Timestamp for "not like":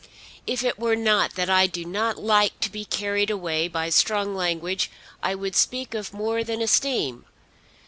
1.85-2.59